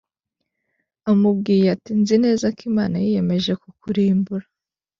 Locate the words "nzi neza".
1.99-2.45